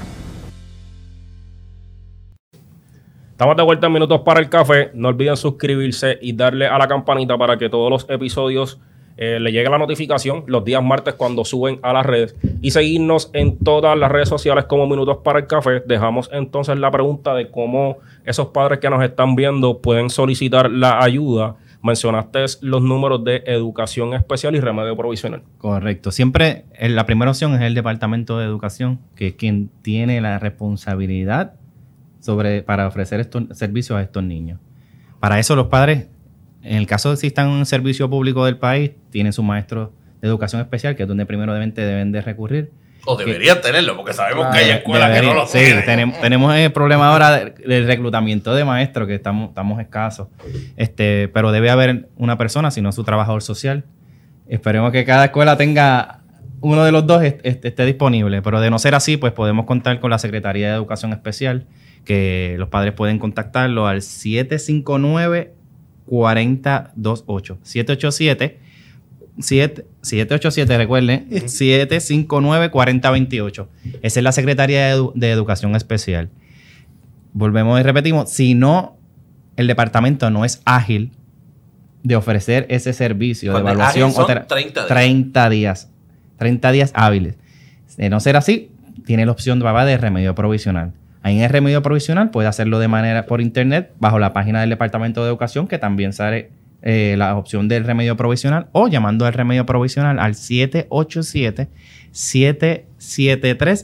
[3.31, 4.91] Estamos de vuelta en Minutos para el Café.
[4.93, 8.79] No olviden suscribirse y darle a la campanita para que todos los episodios
[9.23, 12.35] eh, le llegue la notificación los días martes cuando suben a las redes.
[12.63, 15.83] Y seguirnos en todas las redes sociales como Minutos para el Café.
[15.85, 21.03] Dejamos entonces la pregunta de cómo esos padres que nos están viendo pueden solicitar la
[21.03, 21.55] ayuda.
[21.83, 25.43] Mencionaste los números de educación especial y remedio provisional.
[25.59, 26.09] Correcto.
[26.09, 30.39] Siempre eh, la primera opción es el Departamento de Educación, que es quien tiene la
[30.39, 31.53] responsabilidad
[32.21, 34.59] sobre, para ofrecer estos servicios a estos niños.
[35.19, 36.07] Para eso los padres,
[36.63, 39.93] en el caso de si están en un servicio público del país, tienen su maestro
[40.21, 42.71] de educación especial, que es donde primero deben, deben de recurrir.
[43.05, 45.83] O deberían tenerlo, porque sabemos que hay escuelas que no lo sí, tienen.
[45.85, 50.27] tenemos, tenemos el problema ahora de- del reclutamiento de maestros, que estamos, estamos escasos.
[50.77, 53.85] Este, pero debe haber una persona, si no su trabajador social.
[54.47, 56.19] Esperemos que cada escuela tenga
[56.59, 58.43] uno de los dos est- est- esté disponible.
[58.43, 61.65] Pero de no ser así, pues podemos contar con la Secretaría de Educación Especial,
[62.05, 64.03] que los padres pueden contactarlo al
[66.11, 67.57] 759-4028.
[67.63, 68.59] 787
[69.39, 73.67] 7, 787, recuerden, 759-4028.
[74.01, 76.29] Esa es la Secretaría de, Edu- de Educación Especial.
[77.33, 78.97] Volvemos y repetimos, si no,
[79.55, 81.11] el departamento no es ágil
[82.03, 84.09] de ofrecer ese servicio de Cuando evaluación.
[84.09, 84.87] ágil son o tera- 30 días.
[84.89, 85.89] 30 días.
[86.37, 87.35] 30 días hábiles.
[87.97, 88.71] De no ser así,
[89.05, 90.91] tiene la opción de, de remedio provisional.
[91.23, 94.69] Ahí en el remedio provisional puede hacerlo de manera por internet bajo la página del
[94.71, 96.49] Departamento de Educación, que también sale
[96.81, 100.33] eh, la opción del remedio provisional, o llamando al remedio provisional al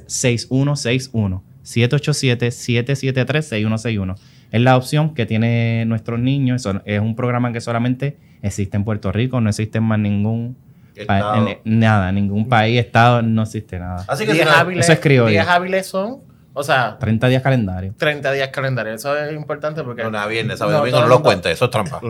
[0.07, 1.41] 787-773-6161.
[1.63, 4.15] 787-773-6161.
[4.51, 6.61] Es la opción que tiene nuestros niños.
[6.65, 10.55] Eso Es un programa que solamente existe en Puerto Rico, no existe en más ningún
[10.95, 11.47] Estado.
[11.65, 14.03] nada, ningún país, estado, no existe nada.
[14.07, 15.29] Así que si no- hábiles, eso es criollo.
[15.29, 16.17] días hábiles son,
[16.57, 17.93] o sea, 30 días calendario.
[17.97, 18.93] 30 días calendario.
[18.93, 20.03] Eso es importante porque...
[20.03, 22.01] no, nada, viernes, sábado, No, domingo, no lo cuente, eso es trampa.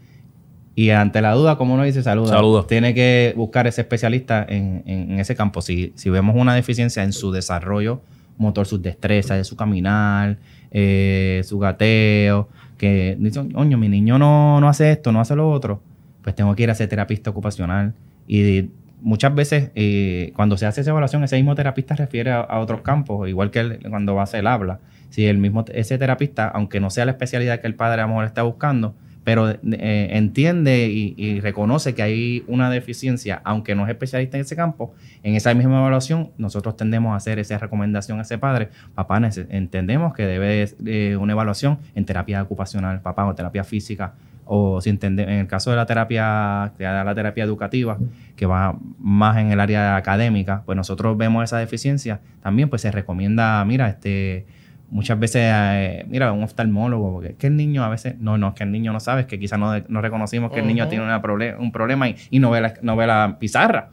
[0.75, 2.29] Y ante la duda, como uno dice, saluda.
[2.29, 2.65] Saluda.
[2.67, 5.61] Tiene que buscar ese especialista en, en- en ese campo.
[5.61, 8.01] Si, si vemos una deficiencia en su desarrollo
[8.37, 10.37] motor, sus destrezas, de su caminar,
[10.71, 15.51] eh, su gateo, que dice, oño, mi niño no, no hace esto, no hace lo
[15.51, 15.81] otro,
[16.23, 17.93] pues tengo que ir a ser terapista ocupacional.
[18.27, 18.69] Y
[19.01, 23.27] muchas veces, eh, cuando se hace esa evaluación, ese mismo terapista refiere a, otros campos,
[23.29, 24.79] igual que cuando va a hacer el habla.
[25.09, 28.09] Si el mismo, ese terapista, aunque no sea la especialidad que el padre a lo
[28.09, 33.83] mejor está buscando, pero eh, entiende y, y reconoce que hay una deficiencia, aunque no
[33.83, 38.19] es especialista en ese campo, en esa misma evaluación nosotros tendemos a hacer esa recomendación
[38.19, 38.69] a ese padre.
[38.95, 44.13] Papá, entendemos que debe eh, una evaluación en terapia ocupacional, papá, o terapia física,
[44.45, 47.97] o si entende, en el caso de la terapia, de la terapia educativa,
[48.35, 52.91] que va más en el área académica, pues nosotros vemos esa deficiencia, también pues se
[52.91, 54.45] recomienda, mira, este
[54.89, 58.49] muchas veces, eh, mira, un oftalmólogo, porque es que el niño a veces, no, no,
[58.49, 60.83] es que el niño no sabe, es que quizás no, no reconocimos que el niño
[60.87, 63.89] tiene una proble- un problema y, y no, ve la, no ve la pizarra.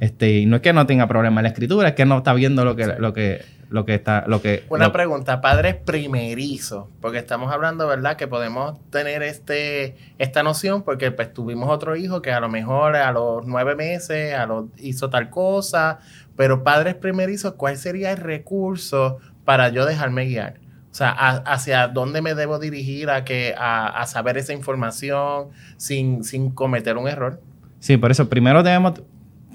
[0.00, 2.34] Este, y no es que no tenga problema en la escritura, es que no está
[2.34, 4.64] viendo lo que, lo que, lo que está, lo que.
[4.68, 8.16] Una lo- pregunta, padres primerizos, porque estamos hablando, ¿verdad?
[8.16, 12.96] Que podemos tener este esta noción porque pues tuvimos otro hijo que a lo mejor
[12.96, 15.98] a los nueve meses a los, hizo tal cosa,
[16.36, 20.54] pero padres primerizos, ¿cuál sería el recurso para yo dejarme guiar?
[20.90, 25.48] O sea, a- hacia dónde me debo dirigir a que a, a saber esa información
[25.76, 27.40] sin, sin cometer un error.
[27.80, 29.02] Sí, por eso primero debemos,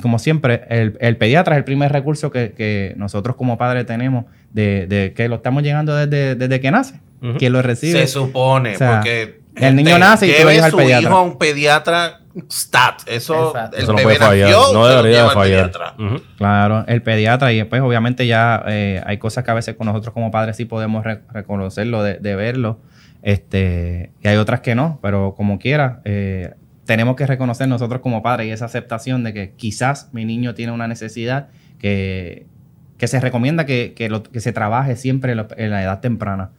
[0.02, 4.26] como siempre, el, el pediatra es el primer recurso que, que nosotros como padres tenemos
[4.52, 7.00] de, de que lo estamos llegando desde, desde que nace.
[7.22, 7.38] Ujú.
[7.38, 8.00] Quien lo recibe.
[8.02, 11.10] Se supone, O sea, porque el niño nace y tú lo llevas al su pediatra.
[11.10, 12.18] hijo a un pediatra
[12.50, 13.02] stat.
[13.08, 13.78] Eso, Exacto.
[13.78, 14.50] el Eso no bebé puede fallar.
[14.50, 16.22] nació, No debería lleva de al fallar.
[16.38, 20.14] Claro, el pediatra y después obviamente ya eh, hay cosas que a veces con nosotros
[20.14, 22.80] como padres sí podemos re- reconocerlo, de, de verlo,
[23.22, 26.54] este, y hay otras que no, pero como quiera, eh,
[26.92, 30.74] tenemos que reconocer nosotros como padres y esa aceptación de que quizás mi niño tiene
[30.74, 31.48] una necesidad
[31.80, 32.48] que,
[32.98, 36.50] que se recomienda que, que lo- que se trabaje siempre en, la edad temprana.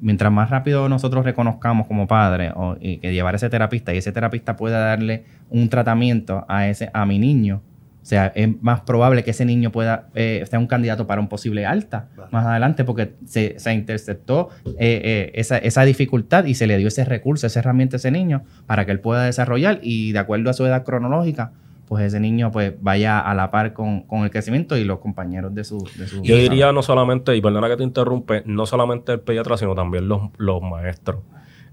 [0.00, 3.98] Mientras más rápido nosotros reconozcamos como padres o- y que llevar a ese terapista y
[3.98, 7.60] ese terapista pueda darle un tratamiento a, ese, a mi niño,
[8.08, 11.66] sea, es más probable que ese niño pueda eh, sea un candidato para un posible
[11.66, 16.78] alta más adelante porque se, se interceptó eh, eh, esa, esa dificultad y se le
[16.78, 20.20] dio ese recurso, esa herramienta a ese niño para que él pueda desarrollar y de
[20.20, 21.52] acuerdo a su edad cronológica,
[21.86, 25.54] pues ese niño pues vaya a la par con, con el crecimiento y los compañeros
[25.54, 25.78] de su...
[25.98, 29.58] De su Yo diría no solamente, y perdona que te interrumpe, no solamente el pediatra,
[29.58, 31.20] sino también los, los maestros.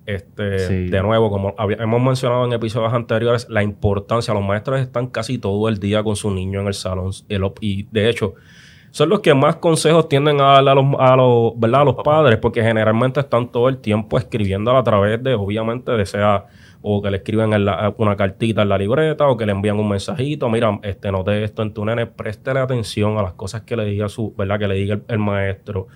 [0.06, 0.88] Este, Sí.
[0.90, 5.68] De nuevo, como hemos mencionado en episodios anteriores, la importancia, los maestros están casi todo
[5.70, 7.12] el día con su niño en el salón.
[7.30, 8.34] El y de hecho,
[8.92, 11.82] son los que más consejos tienden a darle a los, a los, ¿verdad?
[11.82, 16.06] a los padres, porque generalmente están todo el tiempo escribiendo a través de, obviamente, de
[16.06, 16.46] sea
[16.88, 19.80] o que le escriben en la- una cartita en la libreta o que le envían
[19.80, 23.76] un mensajito, mira, este noté esto en tu nene, préstele atención a las cosas que
[23.76, 24.60] le diga su, ¿verdad?
[24.60, 25.88] Que le diga el, el maestro.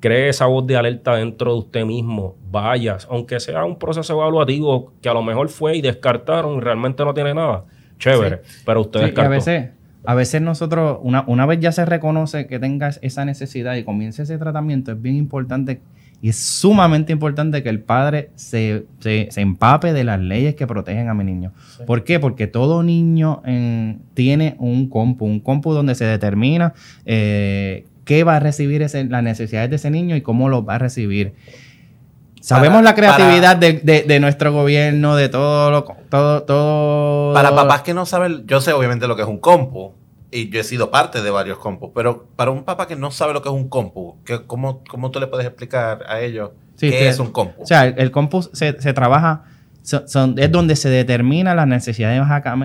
[0.00, 2.36] Cree esa voz de alerta dentro de usted mismo.
[2.50, 7.04] Vayas, aunque sea un proceso evaluativo que a lo mejor fue y descartaron y realmente
[7.04, 7.64] no tiene nada.
[7.98, 9.26] Chévere, pero usted Sí, descartó.
[9.26, 9.70] a veces,
[10.04, 14.22] a veces nosotros, una, una vez ya se reconoce que tengas esa necesidad y comience
[14.22, 15.80] ese tratamiento, es bien importante
[16.22, 20.66] y es sumamente importante que el padre se, se- se empape de las leyes que
[20.66, 21.52] protegen a mi niño.
[21.86, 22.20] ¿Por qué?
[22.20, 26.72] Porque todo niño en- tiene un compu, un compu donde se determina
[27.06, 30.76] eh, qué va a recibir ese- las necesidades de ese niño y cómo lo va
[30.76, 31.34] a recibir.
[32.40, 37.34] Sabemos Para- la creatividad de, de- de nuestro gobierno, de todo lo, todo, todo.
[37.34, 39.92] Para papás que no saben, yo sé obviamente lo que es un compu.
[40.30, 41.90] Y yo he sido parte de varios compus.
[41.94, 45.10] Pero para un papá que no sabe lo que es un compu, ¿qué- cómo, ¿cómo
[45.10, 47.62] tú le puedes explicar a ellos Sí, qué es un compu?
[47.62, 49.44] O sea, el, el compus se, se trabaja,
[49.92, 52.20] es donde se determinan las necesidades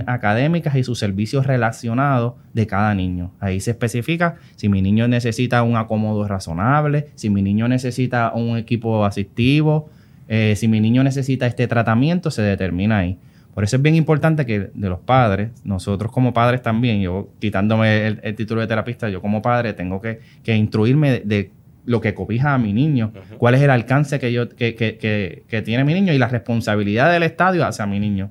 [0.08, 3.32] académicas y sus servicios relacionados de cada niño.
[3.40, 8.58] Ahí se especifica si mi niño necesita un acomodo razonable, si mi niño necesita un
[8.58, 9.90] equipo asistivo,
[10.28, 13.20] eh, si mi niño necesita este tratamiento, se determina ahí.
[13.54, 18.08] Por eso es bien importante que de los padres, nosotros como padres también, yo quitándome
[18.08, 21.52] el, título de terapista, yo como padre tengo que, que instruirme de
[21.86, 25.44] lo que cobija a mi niño, cuál es el alcance que, yo, que, que- que-
[25.48, 28.30] que tiene mi niño y la responsabilidad del estadio hacia mi niño.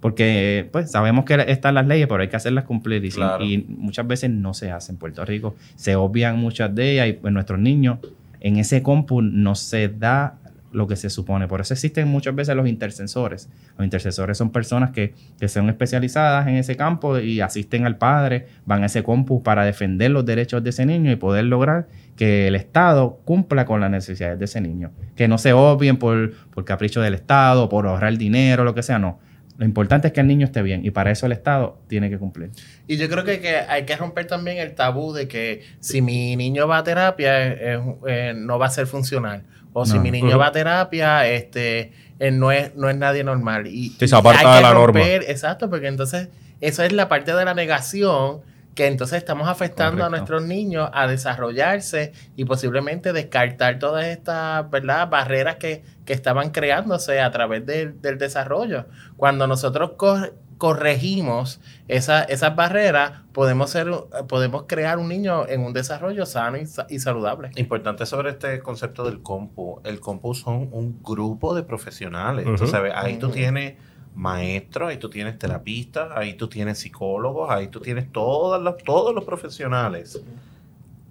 [0.00, 3.44] Porque pues sabemos que están las leyes, pero hay que hacerlas cumplir y, si- Claro.
[3.44, 4.94] y muchas veces no se hacen.
[4.94, 7.98] En Puerto Rico se obvian muchas de ellas y pues nuestros niños
[8.40, 10.37] en ese compu no se da
[10.72, 11.48] lo que se supone.
[11.48, 13.48] Por eso existen muchas veces los intercesores.
[13.76, 18.46] Los intercesores son personas que, que son especializadas en ese campo y asisten al padre,
[18.66, 22.48] van a ese compu para defender los derechos de ese niño y poder lograr que
[22.48, 24.90] el Estado cumpla con las necesidades de ese niño.
[25.16, 28.98] Que no se obvien por, por capricho del Estado, por ahorrar dinero, lo que sea,
[28.98, 29.20] no.
[29.58, 32.16] Lo importante es que el niño esté bien y para eso el Estado tiene que
[32.16, 32.50] cumplir.
[32.86, 36.36] Y yo creo que, que hay que romper también el tabú de que si mi
[36.36, 39.42] niño va a terapia eh, eh, no va a ser funcional.
[39.72, 43.66] O si mi niño va a terapia, este, eh, no, es, no es nadie normal.
[43.66, 45.00] Y, Sí, se y aparta hay de que la norma.
[45.02, 46.28] Exacto, porque entonces
[46.60, 48.42] eso es la parte de la negación
[48.78, 55.08] que entonces estamos afectando a nuestros niños a desarrollarse y posiblemente descartar todas estas ¿verdad?
[55.08, 58.86] barreras que, que estaban creándose a través del, del desarrollo.
[59.18, 60.16] Cuando nosotros co-
[60.56, 63.88] corregimos esa- esas barreras, podemos, ser,
[64.26, 67.50] podemos crear un niño en un desarrollo sano y, sa- y saludable.
[67.56, 69.80] Importante sobre este concepto del compu.
[69.84, 72.46] El compu son un grupo de profesionales.
[72.46, 72.56] Ujú.
[72.56, 73.74] Tú sabes, ahí tú tienes
[74.14, 79.14] maestros, ahí tú tienes terapistas, ahí tú tienes psicólogos, ahí tú tienes todas las- todos
[79.14, 80.22] los profesionales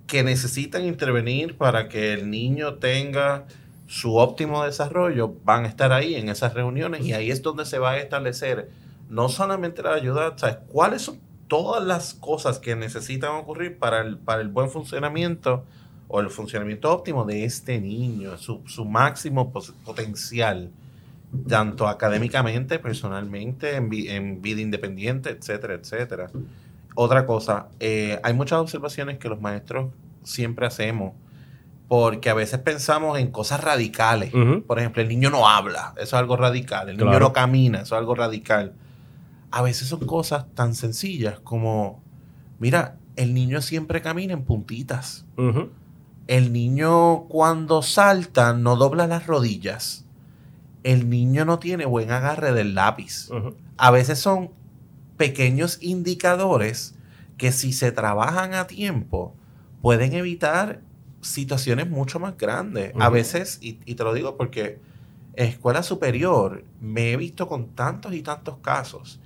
[0.07, 3.43] que necesitan intervenir para que el niño tenga
[3.87, 7.79] su óptimo desarrollo, van a estar ahí en esas reuniones y ahí es donde se
[7.79, 8.69] va a establecer
[9.09, 10.57] no solamente la ayuda, ¿sabes?
[10.67, 15.63] ¿Cuáles son todas las cosas que necesitan ocurrir para el, para el buen funcionamiento
[16.09, 19.51] o el funcionamiento óptimo de este niño, su, su máximo
[19.85, 20.69] potencial,
[21.47, 26.29] tanto académicamente, personalmente, en, vi- en vida independiente, etcétera, etcétera.
[26.95, 29.91] Otra cosa, eh, hay muchas observaciones que los maestros
[30.23, 31.13] siempre hacemos
[31.87, 34.33] porque a veces pensamos en cosas radicales.
[34.65, 36.89] Por ejemplo, el niño no habla, eso es algo radical.
[36.89, 38.73] El niño no camina, eso es algo radical.
[39.51, 42.01] A veces son cosas tan sencillas como,
[42.59, 45.25] mira, el niño siempre camina en puntitas.
[46.27, 50.05] El niño cuando salta no dobla las rodillas.
[50.83, 53.29] El niño no tiene buen agarre del lápiz.
[53.77, 54.51] A veces son
[55.15, 56.95] pequeños indicadores
[57.37, 59.33] que si se trabajan a tiempo
[59.81, 60.81] pueden evitar
[61.27, 62.93] situaciones mucho más grandes.
[63.01, 64.79] A veces, y, y te lo digo porque
[65.35, 69.19] en escuela superior me he visto con tantos y tantos casos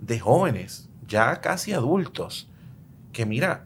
[0.00, 2.48] de jóvenes, ya casi adultos,
[3.12, 3.64] que mira,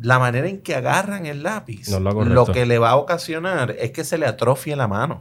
[0.00, 1.88] la manera en que agarran el lápiz,
[2.24, 5.20] No lo que le va a ocasionar es que se le atrofie la mano.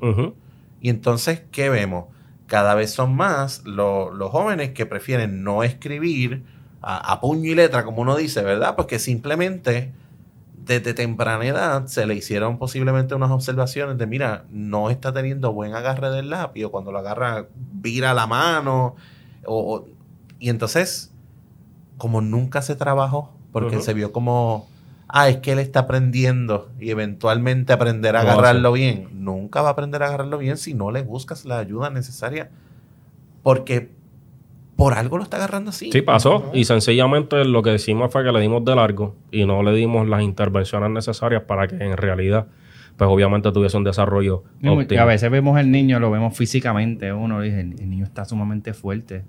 [0.81, 2.05] Y entonces, ¿qué vemos?
[2.47, 6.43] Cada vez son más lo- los jóvenes que prefieren no escribir
[6.81, 8.75] a, a puño y letra, como uno dice, ¿verdad?
[8.75, 9.91] Porque simplemente
[10.65, 15.73] desde temprana edad se le hicieron posiblemente unas observaciones de, mira, no está teniendo buen
[15.73, 18.95] agarre del lápiz, o cuando lo agarra, vira la mano.
[19.45, 19.85] o- o-
[20.39, 21.11] y entonces,
[21.97, 24.67] como nunca se trabajó, porque se vio como,
[25.07, 29.07] ah, es que él está aprendiendo y eventualmente aprenderá a agarrarlo bien.
[29.13, 32.49] Nunca va a aprender a agarrarlo bien si no le buscas la ayuda necesaria,
[33.43, 33.89] porque
[34.81, 35.91] por algo lo está agarrando así.
[35.91, 36.49] Sí, pasó.
[36.55, 40.07] Y sencillamente lo que decimos fue que le dimos de largo y no le dimos
[40.07, 42.47] las intervenciones necesarias para que en realidad,
[42.97, 45.01] pues obviamente tuviese un desarrollo óptimo.
[45.01, 49.23] a veces vemos el niño, lo vemos físicamente, uno dice, el, niño está sumamente fuerte,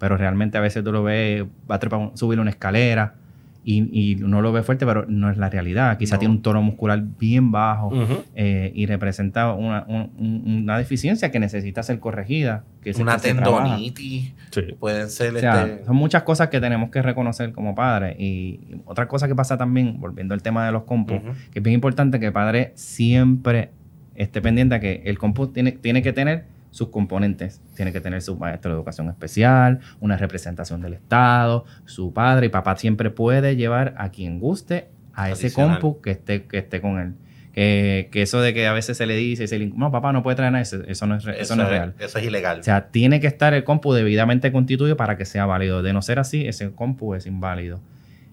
[0.00, 3.14] pero realmente a veces tú lo ves, va a trepar subir una escalera
[3.62, 5.98] y, y uno lo ve fuerte, pero no es la realidad.
[5.98, 6.18] Quizá No.
[6.20, 7.90] tiene un tono muscular bien bajo
[8.34, 12.64] eh, y representa una, un- un- una deficiencia que necesita ser corregida.
[12.82, 14.62] Que Una se tendonitis, Sí.
[14.78, 15.36] pueden ser...
[15.36, 18.16] O sea, este, son muchas cosas que tenemos que reconocer como padres.
[18.18, 21.32] Y otra cosa que pasa también, volviendo al tema de los compus, Ujú.
[21.52, 23.70] que es bien importante que el padre siempre
[24.14, 27.60] esté pendiente a que el compus tiene, tiene que tener sus componentes.
[27.74, 32.48] Tiene que tener su maestro de educación especial, una representación del Estado, su padre y
[32.48, 35.48] papá siempre puede llevar a quien guste a ese
[35.80, 37.14] compu que esté, que esté con él.
[37.52, 40.22] Que, que eso de que a veces se le dice, se le- no, papá no
[40.22, 41.94] puede traer nada, eso, eso no es, re- eso no es real.
[41.98, 42.60] Eso es ilegal.
[42.60, 45.82] O sea, tiene que estar el compu debidamente constituido para que sea válido.
[45.82, 47.80] De no ser así, ese compu es inválido.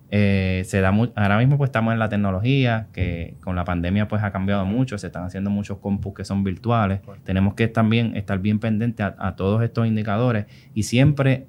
[0.09, 4.23] Eh, se da ahora mismo pues estamos en la tecnología, que con la pandemia pues
[4.23, 7.01] ha cambiado mucho, se están haciendo muchos compus que son virtuales.
[7.25, 11.45] Tenemos que también estar bien pendientes a, a todos estos indicadores y siempre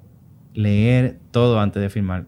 [0.53, 2.25] leer todo antes de firmar.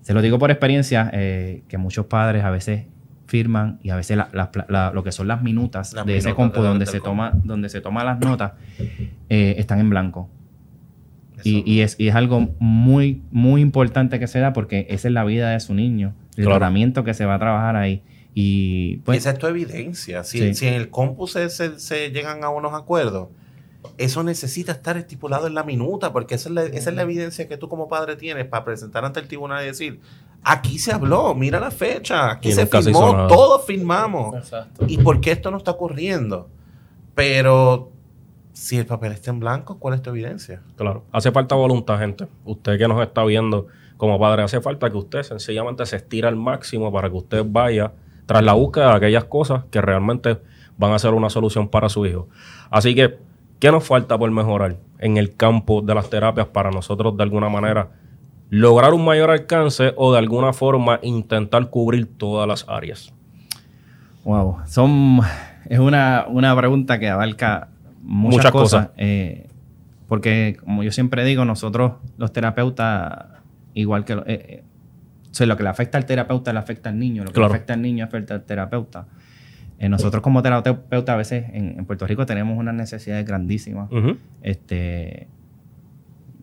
[0.00, 2.86] Se lo digo por experiencia, eh, que muchos padres a veces
[3.26, 4.28] firman y a veces la-
[4.68, 7.68] la- lo que son las minutas Las de ese compu de- donde se, toma, donde
[7.68, 8.52] se toma las notas
[9.28, 10.28] eh, están en blanco.
[11.50, 15.24] Y, es, y es algo muy, muy importante que se da porque esa es la
[15.24, 16.58] vida de su niño, el Claro.
[16.58, 18.02] tratamiento que se va a trabajar ahí.
[18.34, 20.24] Y pues, esa es tu evidencia.
[20.24, 20.54] Si, Sí.
[20.54, 23.28] si en el compu se, se- se llegan a unos acuerdos,
[23.98, 27.48] eso necesita estar estipulado en la minuta, porque esa es la, esa es la evidencia
[27.48, 30.00] que tú como padre tienes para presentar ante el tribunal y decir,
[30.44, 34.34] aquí se habló, mira la fecha, aquí Y se firmó, todos firmamos.
[34.36, 34.84] Exacto.
[34.88, 36.48] ¿Y por qué esto no está ocurriendo?
[37.14, 37.91] Pero
[38.62, 40.62] si el papel está en blanco, ¿cuál es tu evidencia?
[40.76, 41.02] Claro.
[41.10, 42.28] Hace falta voluntad, gente.
[42.44, 46.36] Usted que nos está viendo como padre, hace falta que usted sencillamente se estira al
[46.36, 47.90] máximo para que usted vaya
[48.24, 50.40] tras la búsqueda de aquellas cosas que realmente
[50.78, 52.28] van a ser una solución para su hijo.
[52.70, 53.18] Así que,
[53.58, 57.48] ¿qué nos falta por mejorar en el campo de las terapias para nosotros de alguna
[57.48, 57.90] manera
[58.48, 63.12] lograr un mayor alcance o de alguna forma intentar cubrir todas las áreas?
[64.22, 65.18] wow, son,
[65.68, 67.70] es una, una pregunta que abarca
[68.02, 68.86] muchas, Muchas cosas.
[68.86, 68.94] cosas.
[68.98, 69.46] eh,
[70.08, 73.26] porque, como yo siempre digo, nosotros los terapeutas,
[73.74, 74.14] igual que...
[74.16, 74.62] lo- eh, eh,
[75.30, 77.48] o sea, lo que le afecta al terapeuta le afecta al niño, lo que Claro.
[77.48, 79.06] le afecta al niño afecta al terapeuta.
[79.78, 83.88] Eh, nosotros como terapeutas a veces en, en Puerto Rico tenemos unas necesidades grandísimas.
[84.42, 85.26] Este,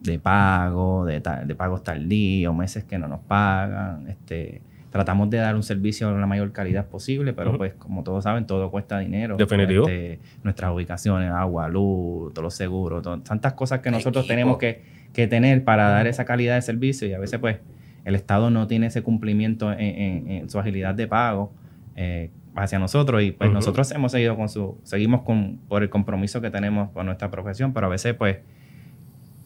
[0.02, 4.08] de pago, de, de pagos tardíos, meses que no nos pagan.
[4.08, 8.24] Este, tratamos de dar un servicio de la mayor calidad posible, pero pues como todos
[8.24, 9.38] saben, todo cuesta dinero.
[9.38, 9.88] Definitivo.
[9.88, 14.34] Este, nuestras ubicaciones, agua, luz, todos los seguros, tantas cosas que nosotros Equipo.
[14.34, 14.82] tenemos que,
[15.14, 17.58] que tener para dar esa calidad de servicio y a veces pues
[18.06, 21.52] el Estado no tiene ese cumplimiento en, en- en su agilidad de pago
[21.96, 26.42] eh, hacia nosotros y pues nosotros hemos seguido con su, seguimos con, por el compromiso
[26.42, 28.38] que tenemos con nuestra profesión, pero a veces pues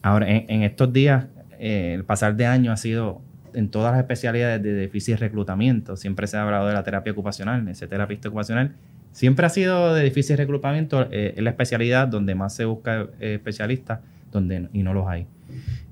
[0.02, 1.26] ahora en, en estos días
[1.58, 3.20] eh, el pasar de año ha sido
[3.54, 7.66] en todas las especialidades de difícil reclutamiento, siempre se ha hablado de la terapia ocupacional,
[7.68, 8.72] ese terapista ocupacional
[9.12, 13.34] siempre ha sido de difícil reclutamiento, eh, es la especialidad donde más se busca eh,
[13.34, 14.00] especialistas
[14.32, 15.26] donde, y no los hay.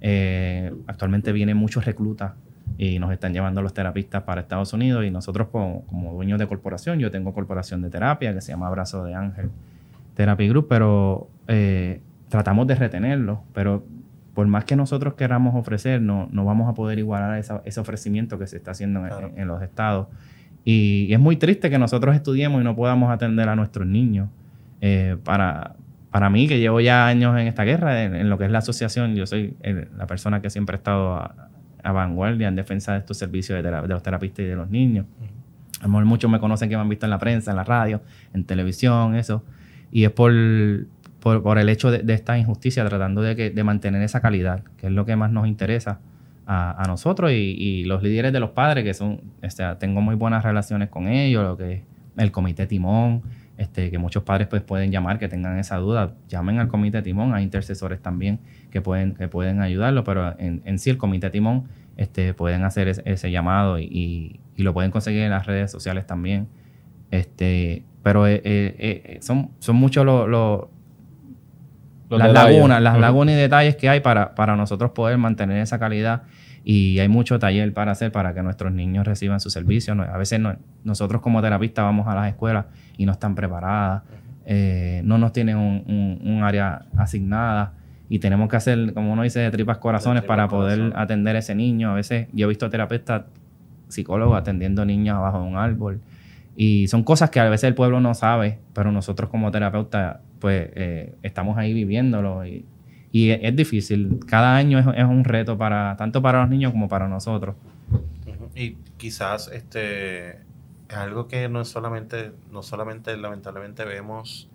[0.01, 2.33] Eh, actualmente vienen muchos reclutas
[2.79, 6.47] y nos están llevando los terapistas para Estados Unidos y nosotros como, como dueños de
[6.47, 9.51] corporación, yo tengo corporación de terapia que se llama Abrazo de Ángel
[10.15, 13.85] Therapy Group, pero eh, tratamos de retenerlos, pero
[14.35, 18.39] por más que nosotros queramos ofrecer, no, no vamos a poder igualar esa- ese ofrecimiento
[18.39, 19.29] que se está haciendo en, Claro.
[19.35, 20.09] en- en los estados.
[20.65, 24.29] Y, y es muy triste que nosotros estudiemos y no podamos atender a nuestros niños.
[24.81, 25.75] Eh, para,
[26.11, 28.59] para mí, que llevo ya años en esta guerra, en, en lo que es la
[28.59, 31.35] asociación, yo soy el- la persona que siempre ha estado a,
[31.83, 35.07] a vanguardia en defensa de estos servicios de, de los terapistas y de los niños.
[35.81, 37.65] A lo mejor muchos me conocen que me han visto en la prensa, en la
[37.65, 38.01] radio,
[38.33, 39.43] en televisión, eso.
[39.91, 40.33] Y es por,
[41.23, 44.93] por, el hecho de, esta injusticia, tratando de, que, de mantener esa calidad, que es
[44.93, 46.01] lo que más nos interesa
[46.47, 50.89] a, nosotros y, los líderes de los padres, que son, este, tengo muy buenas relaciones
[50.91, 51.83] con ellos, lo que es
[52.19, 53.23] el comité Timón,
[53.57, 57.33] este, que muchos padres pues, pueden llamar, que tengan esa duda, llamen al comité Timón,
[57.35, 61.69] hay intercesores también que pueden, que pueden ayudarlo, pero en, en sí el comité Timón
[61.97, 66.07] este, pueden hacer ese, llamado y, y- y lo pueden conseguir en las redes sociales
[66.07, 66.49] también.
[67.11, 70.65] Este, pero eh, eh, eh, son, son muchos los, los-
[72.13, 72.57] Los las detalles.
[72.57, 76.23] lagunas, las lagunas y detalles que hay para, para nosotros poder mantener esa calidad.
[76.65, 79.95] Y hay mucho taller para hacer para que nuestros niños reciban su servicio.
[79.97, 80.55] No- A veces no-
[80.85, 84.03] nosotros como terapistas vamos a las escuelas y no están preparadas,
[84.47, 87.73] eh, no nos tienen un, un- un área asignada
[88.09, 91.01] y tenemos que hacer, como uno dice, de tripas corazones tripas para poder corazón.
[91.01, 91.91] atender a ese niño.
[91.91, 93.23] A veces yo he visto terapeutas,
[93.89, 96.01] psicólogos atendiendo niños abajo de un árbol.
[96.57, 100.71] Y son cosas que a veces el pueblo no sabe, pero nosotros como terapeutas, pues
[100.75, 102.45] eh, estamos ahí viviéndolo.
[102.45, 102.67] Y,
[103.13, 104.19] y es, difícil.
[104.27, 107.55] Cada año es, es un reto para tanto para los niños como para nosotros.
[108.57, 110.31] Y quizás este
[110.89, 114.49] es algo que no es solamente, no solamente lamentablemente vemos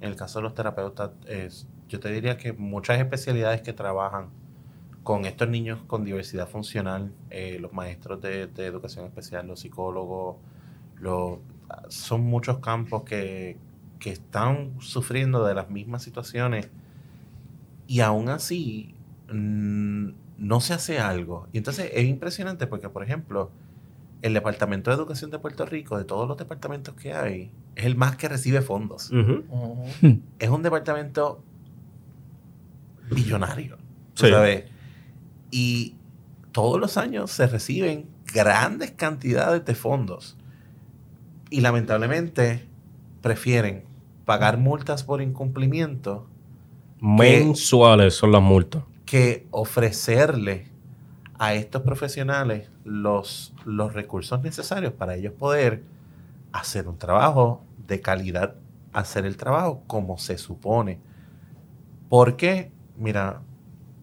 [0.00, 4.26] en el caso de los terapeutas, es, yo te diría que muchas especialidades que trabajan
[5.04, 10.36] con estos niños con diversidad funcional, eh, los maestros de, de educación especial, los psicólogos,
[10.96, 11.38] los,
[11.88, 13.56] son muchos campos que,
[13.98, 16.68] que están sufriendo de las mismas situaciones
[17.86, 18.94] y aún así
[19.32, 21.48] mm, no se hace algo.
[21.52, 23.50] Y entonces es impresionante porque, por ejemplo,
[24.22, 27.96] el Departamento de Educación de Puerto Rico, de todos los departamentos que hay, es el
[27.96, 29.10] más que recibe fondos.
[30.38, 31.42] Es un departamento
[33.10, 33.76] billonario.
[34.14, 34.30] ¿tú Sí.
[34.30, 34.64] sabes?
[35.50, 35.94] Y
[36.52, 40.36] todos los años se reciben grandes cantidades de fondos.
[41.50, 42.66] Y lamentablemente
[43.22, 43.84] prefieren
[44.28, 46.26] pagar multas por incumplimiento
[47.00, 48.82] Mensuales son las multas.
[49.06, 50.66] que ofrecerle
[51.38, 55.82] a estos profesionales los, los recursos necesarios para ellos poder
[56.52, 58.56] hacer un trabajo de calidad,
[58.92, 60.98] hacer el trabajo como se supone.
[62.10, 63.40] Porque, mira,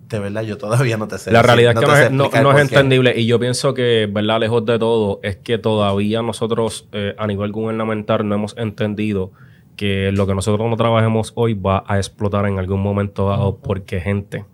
[0.09, 1.31] de verdad yo todavía no te sé.
[1.31, 4.39] La decir- realidad es que no, es, no- no entendible y yo pienso que, ¿verdad?
[4.39, 9.31] Lejos de todo, es que todavía nosotros eh, a nivel gubernamental no hemos entendido
[9.75, 13.99] que lo que nosotros no trabajemos hoy va a explotar en algún momento dado porque
[14.01, 14.45] gente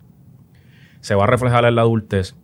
[1.00, 2.34] se va a reflejar en la adultez,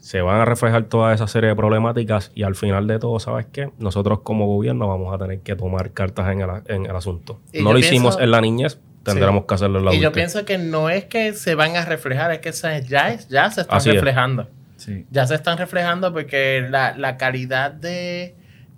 [0.00, 3.46] se van a reflejar toda esa serie de problemáticas y al final de todo, ¿sabes
[3.52, 3.70] qué?
[3.78, 7.40] Nosotros como gobierno vamos a tener que tomar cartas en el, en el asunto.
[7.52, 10.08] Y no lo hicimos pienso- en la niñez, tendremos que hacerlo en la Y yo
[10.08, 10.32] adultez.
[10.32, 13.50] pienso que no es que se van a reflejar, es que se- ya, es- ya
[13.50, 13.94] se están Así es.
[13.96, 14.48] reflejando.
[14.76, 15.06] Sí.
[15.10, 18.34] Ya se están reflejando porque la, la calidad de,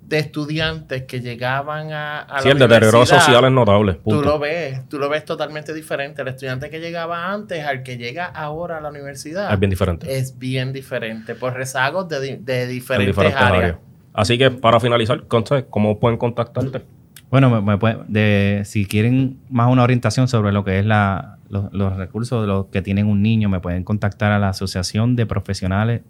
[0.06, 3.92] de estudiantes que llegaban a, a Sí, la el deterioro universidad, social es notable.
[3.94, 4.22] Tú punto.
[4.22, 6.22] lo ves, tú lo ves totalmente diferente.
[6.22, 10.14] El estudiante que llegaba antes al que llega ahora a la universidad Es bien diferente.
[10.18, 13.58] es bien diferente por rezagos de, de en diferentes, diferentes áreas.
[13.62, 13.76] áreas.
[14.12, 15.24] Así que para finalizar,
[15.70, 16.82] ¿cómo pueden contactarte?
[17.30, 21.38] Bueno, me- me puede- de, si quieren más una orientación sobre lo que es la,
[21.48, 25.16] los, los recursos de los que tienen un niño, me pueden contactar a la Asociación
[25.16, 26.02] de Profesionales